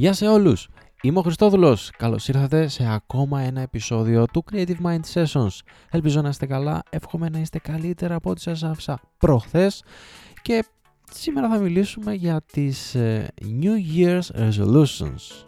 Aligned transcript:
Γεια 0.00 0.12
σε 0.12 0.26
όλους! 0.26 0.68
Είμαι 1.02 1.18
ο 1.18 1.22
Χριστόδουλος. 1.22 1.90
Καλώς 1.96 2.28
ήρθατε 2.28 2.68
σε 2.68 2.92
ακόμα 2.92 3.40
ένα 3.40 3.60
επεισόδιο 3.60 4.26
του 4.32 4.44
Creative 4.52 4.76
Mind 4.84 5.00
Sessions. 5.14 5.58
Ελπίζω 5.90 6.20
να 6.20 6.28
είστε 6.28 6.46
καλά, 6.46 6.82
εύχομαι 6.90 7.28
να 7.28 7.38
είστε 7.38 7.58
καλύτερα 7.58 8.14
από 8.14 8.30
ό,τι 8.30 8.40
σας 8.40 8.62
άφησα 8.62 9.00
προχθές 9.18 9.84
και 10.42 10.64
σήμερα 11.12 11.48
θα 11.48 11.58
μιλήσουμε 11.58 12.14
για 12.14 12.40
τις 12.52 12.94
ε, 12.94 13.28
New 13.42 13.96
Year's 13.96 14.40
Resolutions. 14.40 15.44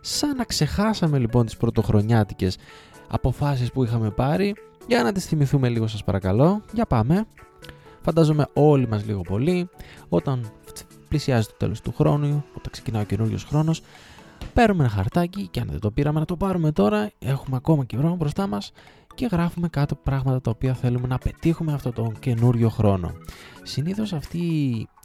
Σαν 0.00 0.36
να 0.36 0.44
ξεχάσαμε 0.44 1.18
λοιπόν 1.18 1.44
τις 1.44 1.56
πρωτοχρονιάτικες 1.56 2.56
αποφάσεις 3.08 3.72
που 3.72 3.84
είχαμε 3.84 4.10
πάρει, 4.10 4.54
για 4.86 5.02
να 5.02 5.12
τις 5.12 5.26
θυμηθούμε 5.26 5.68
λίγο 5.68 5.86
σας 5.86 6.04
παρακαλώ. 6.04 6.62
Για 6.72 6.86
πάμε. 6.86 7.26
Φαντάζομαι 8.00 8.46
όλοι 8.52 8.88
μας 8.88 9.06
λίγο 9.06 9.20
πολύ, 9.20 9.68
όταν 10.08 10.52
πλησιάζει 11.08 11.46
το 11.46 11.54
τέλος 11.56 11.80
του 11.80 11.92
χρόνου, 11.96 12.44
όταν 12.50 12.70
ξεκινάει 12.70 13.02
ο 13.02 13.04
καινούριο 13.04 13.38
χρόνος, 13.48 13.82
παίρνουμε 14.54 14.84
ένα 14.84 14.92
χαρτάκι 14.92 15.46
και 15.46 15.60
αν 15.60 15.68
δεν 15.70 15.80
το 15.80 15.90
πήραμε 15.90 16.18
να 16.18 16.24
το 16.24 16.36
πάρουμε 16.36 16.72
τώρα, 16.72 17.10
έχουμε 17.18 17.56
ακόμα 17.56 17.84
καιρό 17.84 18.14
μπροστά 18.14 18.46
μας 18.46 18.72
και 19.14 19.28
γράφουμε 19.30 19.68
κάτω 19.68 19.94
πράγματα 19.94 20.40
τα 20.40 20.50
οποία 20.50 20.74
θέλουμε 20.74 21.06
να 21.06 21.18
πετύχουμε 21.18 21.72
αυτό 21.72 21.92
τον 21.92 22.18
καινούριο 22.18 22.68
χρόνο. 22.68 23.12
Συνήθως 23.62 24.12
αυτή 24.12 24.38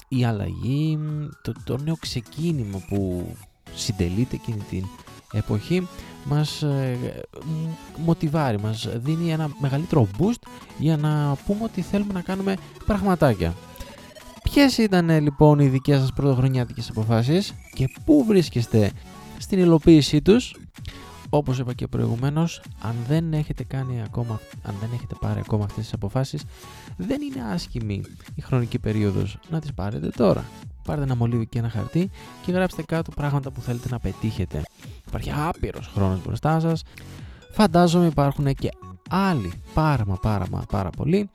η 0.08 0.26
αλλαγή, 0.26 1.00
το, 1.42 1.54
το 1.64 1.78
νέο 1.78 1.96
ξεκίνημα 2.00 2.84
που 2.88 3.26
συντελείται 3.74 4.36
εκείνη 4.36 4.64
την 4.70 4.86
εποχή 5.34 5.88
μας 6.26 6.62
ε, 6.62 6.98
μοτιβάρει, 7.98 8.60
μας 8.60 8.90
δίνει 8.96 9.32
ένα 9.32 9.50
μεγαλύτερο 9.60 10.08
boost 10.20 10.48
για 10.78 10.98
να 10.98 11.38
πούμε 11.46 11.64
ότι 11.64 11.82
θέλουμε 11.82 12.14
να 12.14 12.22
κάνουμε 12.22 12.56
πραγματάκια. 12.86 13.54
Ποιες 14.54 14.78
ήταν 14.78 15.10
ε, 15.10 15.20
λοιπόν 15.20 15.60
οι 15.60 15.68
δικές 15.68 16.00
σας 16.00 16.14
πρωτοχρονιάτικες 16.14 16.90
αποφάσεις 16.90 17.54
και 17.74 17.90
πού 18.06 18.24
βρίσκεστε 18.28 18.92
στην 19.38 19.60
υλοποίησή 19.60 20.22
τους; 20.22 20.56
Όπως 21.30 21.60
είπα 21.60 21.74
και 21.74 21.88
προηγουμένως, 21.88 22.62
αν 22.82 22.96
δεν 23.08 23.34
έχετε 23.34 23.64
κάνει 23.64 24.02
ακόμα, 24.06 24.40
αν 24.64 24.76
δεν 24.80 24.90
έχετε 24.94 25.16
πάρει 25.20 25.40
ακόμα 25.40 25.64
αυτές 25.64 25.84
τις 25.84 25.94
αποφάσεις, 25.94 26.44
δεν 26.98 27.22
είναι 27.22 27.52
άσχημη 27.54 28.02
η 28.36 28.42
χρονική 28.42 28.80
περίοδος 28.80 29.38
να 29.50 29.60
τις 29.60 29.74
πάρετε 29.74 30.10
τώρα. 30.10 30.46
Πάρτε 30.84 31.04
ένα 31.04 31.16
μολύβι 31.16 31.46
και 31.46 31.60
ένα 31.60 31.70
χαρτί 31.70 32.10
και 32.46 32.52
γράψτε 32.52 32.84
κάτω 32.84 33.12
πράγματα 33.12 33.52
που 33.52 33.62
θέλετε 33.62 33.88
να 33.90 34.00
πετύχετε. 34.00 34.62
Υπάρχει 35.08 35.32
άπειρος 35.36 35.88
χρόνος 35.94 36.24
μπροστά 36.24 36.60
σας. 36.60 36.84
Φαντάζομαι 37.52 38.06
υπάρχουν 38.06 38.54
και 38.54 38.70
άλλοι 39.10 39.54
πάρα 39.74 40.06
μα 40.06 40.16
πάρα 40.16 40.46
μα 40.52 40.64
πάρα 40.70 40.90
πολλοί 40.90 41.30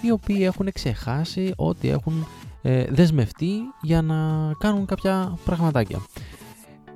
οι 0.00 0.10
οποίοι 0.10 0.38
έχουν 0.40 0.72
ξεχάσει 0.72 1.52
ότι 1.56 1.88
έχουν 1.88 2.26
ε, 2.66 2.84
δεσμευτεί 2.88 3.52
για 3.82 4.02
να 4.02 4.50
κάνουν 4.58 4.86
κάποια 4.86 5.38
πραγματάκια. 5.44 6.02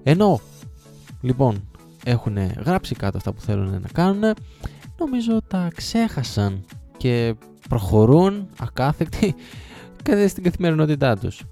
Ενώ 0.03 0.41
λοιπόν 1.21 1.69
έχουν 2.05 2.37
γράψει 2.65 2.95
κάτω 2.95 3.17
αυτά 3.17 3.33
που 3.33 3.41
θέλουν 3.41 3.71
να 3.71 3.89
κάνουν, 3.93 4.35
νομίζω 4.99 5.43
τα 5.49 5.71
ξέχασαν 5.75 6.65
και 6.97 7.35
προχωρούν 7.69 8.49
ακάθεκτοι 8.59 9.35
και 10.03 10.27
στην 10.27 10.43
καθημερινότητά 10.43 11.17
τους. 11.17 11.43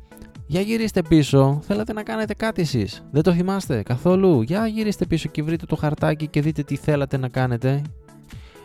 Για 0.46 0.60
γυρίστε 0.60 1.02
πίσω, 1.02 1.60
θέλατε 1.62 1.92
να 1.92 2.02
κάνετε 2.02 2.34
κάτι 2.34 2.62
εσείς, 2.62 3.04
δεν 3.10 3.22
το 3.22 3.32
θυμάστε 3.32 3.82
καθόλου; 3.82 4.42
Για 4.42 4.66
γυρίστε 4.66 5.06
πίσω 5.06 5.28
και 5.28 5.42
βρείτε 5.42 5.66
το 5.66 5.76
χαρτάκι 5.76 6.26
και 6.26 6.40
δείτε 6.40 6.62
τι 6.62 6.76
θέλατε 6.76 7.16
να 7.16 7.28
κάνετε. 7.28 7.82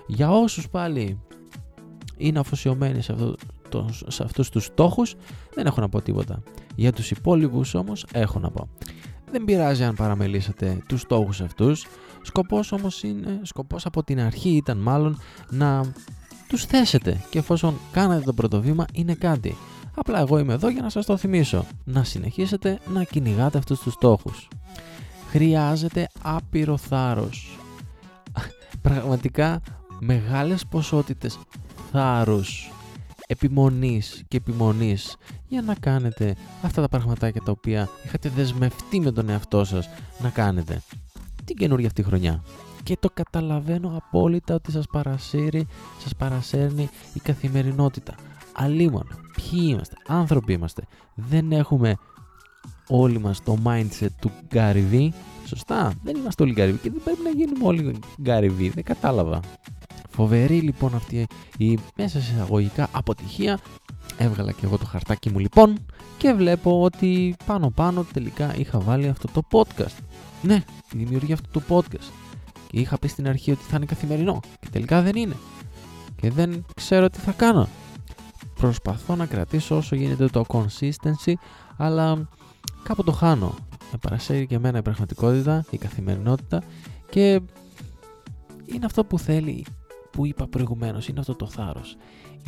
Για 0.07 0.31
όσους 0.31 0.69
πάλι 0.69 1.19
είναι 2.17 2.39
αφοσιωμένοι 2.39 3.01
σε, 3.01 3.11
αυτό, 3.11 3.35
το, 3.71 3.89
σε 4.07 4.23
αυτούς 4.23 4.49
τους 4.49 4.65
στόχους, 4.65 5.15
δεν 5.53 5.65
έχω 5.65 5.81
να 5.81 5.89
πω 5.89 6.01
τίποτα. 6.01 6.43
Για 6.75 6.91
τους 6.91 7.11
υπόλοιπους 7.11 7.73
όμως 7.73 8.05
έχω 8.11 8.39
να 8.39 8.49
πω. 8.51 8.69
Δεν 9.31 9.45
πειράζει 9.45 9.83
αν 9.83 9.95
παραμελήσατε 9.95 10.83
τους 10.87 11.01
στόχους 11.01 11.41
αυτούς, 11.41 11.85
σκοπός 12.21 12.71
όμως 12.71 13.03
είναι, 13.03 13.39
σκοπός 13.43 13.85
από 13.85 14.03
την 14.03 14.19
αρχή 14.19 14.49
ήταν 14.49 14.77
μάλλον 14.77 15.17
να 15.49 15.93
τους 16.47 16.65
θέσετε 16.65 17.23
και 17.29 17.39
εφόσον 17.39 17.73
κάνατε 17.91 18.21
το 18.21 18.33
πρώτο 18.33 18.61
βήμα 18.61 18.85
είναι 18.93 19.13
κάτι. 19.13 19.57
Απλά 19.95 20.19
εγώ 20.19 20.37
είμαι 20.37 20.53
εδώ 20.53 20.69
για 20.69 20.81
να 20.81 20.89
σας 20.89 21.05
το 21.05 21.17
θυμίσω. 21.17 21.65
Να 21.83 22.03
συνεχίσετε 22.03 22.79
να 22.93 23.03
κυνηγάτε 23.03 23.57
αυτούς 23.57 23.79
τους 23.79 23.93
στόχους. 23.93 24.47
Χρειάζεται 25.29 26.07
άπειρο 26.21 26.77
θάρρος. 26.77 27.59
Πραγματικά 28.81 29.61
μεγάλες 29.99 30.65
ποσότητες 30.65 31.39
θάρρους, 31.91 32.71
επιμονής 33.31 34.23
και 34.27 34.37
επιμονής 34.37 35.15
για 35.47 35.61
να 35.61 35.75
κάνετε 35.75 36.35
αυτά 36.61 36.81
τα 36.81 36.87
πραγματάκια 36.87 37.41
τα 37.41 37.51
οποία 37.51 37.89
είχατε 38.05 38.29
δεσμευτεί 38.29 38.99
με 38.99 39.11
τον 39.11 39.29
εαυτό 39.29 39.63
σας 39.63 39.89
να 40.19 40.29
κάνετε 40.29 40.81
την 41.45 41.55
καινούργια 41.55 41.87
αυτή 41.87 42.03
χρονιά. 42.03 42.43
Και 42.83 42.97
το 42.99 43.09
καταλαβαίνω 43.13 44.01
απόλυτα 44.05 44.55
ότι 44.55 44.71
σας 44.71 44.85
παρασύρει, 44.91 45.67
σας 45.99 46.15
παρασέρνει 46.15 46.89
η 47.13 47.19
καθημερινότητα. 47.19 48.15
Αλλήμον, 48.53 49.07
ποιοι 49.35 49.59
είμαστε, 49.63 49.95
άνθρωποι 50.07 50.53
είμαστε. 50.53 50.83
Δεν 51.15 51.51
έχουμε 51.51 51.95
όλοι 52.87 53.19
μας 53.19 53.43
το 53.43 53.57
mindset 53.65 54.11
του 54.21 54.31
Gary 54.53 54.83
V. 54.91 55.09
Σωστά, 55.45 55.93
δεν 56.03 56.15
είμαστε 56.15 56.43
όλοι 56.43 56.53
Gary 56.57 56.69
V 56.69 56.75
και 56.81 56.89
δεν 56.91 57.01
πρέπει 57.03 57.21
να 57.23 57.29
γίνουμε 57.29 57.65
όλοι 57.65 57.99
Gary 58.25 58.51
V. 58.59 58.71
Δεν 58.73 58.83
κατάλαβα. 58.83 59.39
Φοβερή 60.21 60.59
λοιπόν 60.59 60.95
αυτή 60.95 61.27
η 61.57 61.77
μέσα 61.95 62.21
σε 62.21 62.33
εισαγωγικά 62.33 62.87
αποτυχία. 62.91 63.59
Έβγαλα 64.17 64.51
και 64.51 64.65
εγώ 64.65 64.77
το 64.77 64.85
χαρτάκι 64.85 65.29
μου 65.29 65.39
λοιπόν 65.39 65.77
και 66.17 66.33
βλέπω 66.33 66.81
ότι 66.81 67.35
πάνω 67.45 67.69
πάνω 67.69 68.05
τελικά 68.13 68.55
είχα 68.55 68.79
βάλει 68.79 69.07
αυτό 69.07 69.27
το 69.33 69.41
podcast. 69.51 69.97
Ναι, 70.41 70.63
τη 70.89 70.97
δημιουργία 70.97 71.33
αυτού 71.33 71.49
του 71.49 71.63
podcast. 71.69 72.11
Και 72.67 72.79
είχα 72.79 72.97
πει 72.97 73.07
στην 73.07 73.27
αρχή 73.27 73.51
ότι 73.51 73.63
θα 73.63 73.75
είναι 73.75 73.85
καθημερινό 73.85 74.39
και 74.59 74.67
τελικά 74.71 75.01
δεν 75.01 75.15
είναι. 75.15 75.35
Και 76.15 76.31
δεν 76.31 76.65
ξέρω 76.75 77.09
τι 77.09 77.19
θα 77.19 77.31
κάνω. 77.31 77.67
Προσπαθώ 78.53 79.15
να 79.15 79.25
κρατήσω 79.25 79.77
όσο 79.77 79.95
γίνεται 79.95 80.27
το 80.27 80.45
consistency, 80.47 81.33
αλλά 81.77 82.27
κάπου 82.83 83.03
το 83.03 83.11
χάνω. 83.11 83.55
Με 83.91 83.97
παρασύρει 84.01 84.47
και 84.47 84.55
εμένα 84.55 84.77
η 84.77 84.81
πραγματικότητα, 84.81 85.65
η 85.69 85.77
καθημερινότητα 85.77 86.61
και 87.09 87.41
είναι 88.65 88.85
αυτό 88.85 89.03
που 89.03 89.19
θέλει 89.19 89.65
που 90.11 90.25
είπα 90.25 90.47
προηγουμένως, 90.47 91.07
είναι 91.07 91.19
αυτό 91.19 91.35
το 91.35 91.47
θάρρος. 91.47 91.95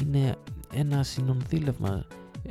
Είναι 0.02 0.36
ένα 0.74 1.04
συνονθήλευμα 1.04 2.06
ε, 2.44 2.50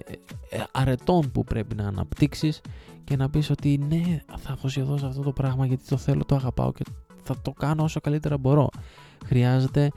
ε, 0.56 0.64
αρετών 0.72 1.30
που 1.30 1.44
πρέπει 1.44 1.74
να 1.74 1.86
αναπτύξεις 1.86 2.60
και 3.04 3.16
να 3.16 3.30
πεις 3.30 3.50
ότι 3.50 3.78
ναι 3.78 4.22
θα 4.36 4.52
αφοσιωθώ 4.52 4.98
σε 4.98 5.06
αυτό 5.06 5.22
το 5.22 5.32
πράγμα 5.32 5.66
γιατί 5.66 5.84
το 5.88 5.96
θέλω, 5.96 6.24
το 6.24 6.34
αγαπάω 6.34 6.72
και 6.72 6.84
θα 7.22 7.40
το 7.42 7.52
κάνω 7.52 7.82
όσο 7.82 8.00
καλύτερα 8.00 8.38
μπορώ. 8.38 8.68
Χρειάζεται 9.24 9.90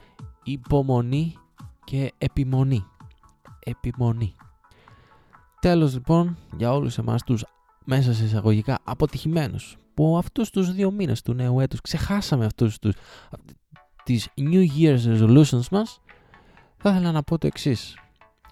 υπομονή 0.44 1.34
και 1.84 2.12
επιμονή. 2.18 2.84
Επιμονή. 3.58 4.34
Τέλος 5.60 5.94
λοιπόν 5.94 6.36
για 6.56 6.72
όλους 6.72 6.98
εμάς 6.98 7.22
τους 7.22 7.44
μέσα 7.84 8.12
σε 8.14 8.24
εισαγωγικά 8.24 8.78
αποτυχημένους 8.84 9.76
που 9.94 10.16
αυτούς 10.18 10.50
τους 10.50 10.72
δύο 10.72 10.90
μήνες 10.90 11.22
του 11.22 11.32
νέου 11.34 11.60
έτους 11.60 11.80
ξεχάσαμε 11.80 12.44
αυτούς 12.44 12.78
τους, 12.78 12.94
τις 14.06 14.28
New 14.36 14.66
Year's 14.78 15.04
Resolutions 15.06 15.68
μας, 15.70 16.00
θα 16.76 16.90
ήθελα 16.90 17.12
να 17.12 17.22
πω 17.22 17.38
το 17.38 17.46
εξής. 17.46 17.98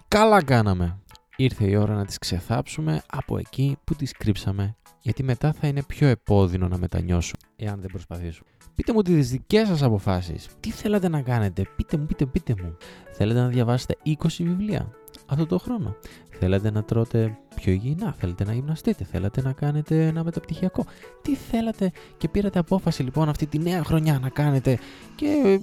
Καλά 0.07 0.43
κάναμε. 0.43 0.99
Ήρθε 1.35 1.67
η 1.67 1.75
ώρα 1.75 1.95
να 1.95 2.05
τις 2.05 2.17
ξεθάψουμε 2.17 3.01
από 3.07 3.37
εκεί 3.37 3.77
που 3.83 3.95
τις 3.95 4.11
κρύψαμε, 4.11 4.75
γιατί 5.01 5.23
μετά 5.23 5.53
θα 5.53 5.67
είναι 5.67 5.83
πιο 5.83 6.07
επώδυνο 6.07 6.67
να 6.67 6.77
μετανιώσουμε, 6.77 7.41
εάν 7.55 7.81
δεν 7.81 7.89
προσπαθήσουμε. 7.91 8.49
Πείτε 8.75 8.93
μου 8.93 9.01
τις 9.01 9.29
δικές 9.29 9.67
σας 9.67 9.81
αποφάσεις. 9.81 10.47
Τι 10.59 10.71
θέλατε 10.71 11.09
να 11.09 11.21
κάνετε; 11.21 11.67
Πείτε 11.75 11.97
μου, 11.97 12.05
πείτε, 12.05 12.25
πείτε 12.25 12.55
μου. 12.61 12.77
Θέλετε 13.11 13.39
να 13.39 13.47
διαβάσετε 13.47 13.97
20 14.05 14.13
βιβλία 14.39 14.91
αυτό 15.25 15.45
το 15.45 15.57
χρόνο; 15.57 15.95
Θέλετε 16.39 16.71
να 16.71 16.83
τρώτε 16.83 17.37
πιο 17.65 17.73
υγιεινά, 17.73 18.15
θέλετε 18.17 18.43
να 18.43 18.53
γυμναστείτε, 18.53 19.03
θέλετε 19.03 19.41
να 19.41 19.51
κάνετε 19.51 20.05
ένα 20.05 20.23
μεταπτυχιακό. 20.23 20.85
Τι 21.21 21.35
θέλατε 21.35 21.91
και 22.17 22.27
πήρατε 22.27 22.59
απόφαση 22.59 23.03
λοιπόν 23.03 23.29
αυτή 23.29 23.45
τη 23.45 23.59
νέα 23.59 23.83
χρονιά 23.83 24.19
να 24.21 24.29
κάνετε 24.29 24.79
και 25.15 25.59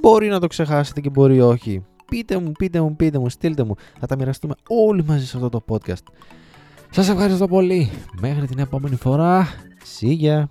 μπορεί 0.00 0.28
να 0.28 0.40
το 0.40 0.46
ξεχάσετε 0.46 1.00
και 1.00 1.10
μπορεί 1.10 1.40
όχι. 1.40 1.84
Πείτε 2.06 2.38
μου, 2.38 2.52
πείτε 2.52 2.80
μου, 2.80 2.96
πείτε 2.96 3.18
μου, 3.18 3.28
στείλτε 3.28 3.64
μου. 3.64 3.74
Θα 4.00 4.06
τα 4.06 4.16
μοιραστούμε 4.16 4.54
όλοι 4.68 5.04
μαζί 5.04 5.26
σε 5.26 5.36
αυτό 5.36 5.48
το 5.48 5.64
podcast. 5.68 6.04
Σας 6.90 7.08
ευχαριστώ 7.08 7.48
πολύ. 7.48 7.90
Μέχρι 8.20 8.46
την 8.46 8.58
επόμενη 8.58 8.96
φορά. 8.96 9.46
See 10.00 10.20
ya. 10.22 10.44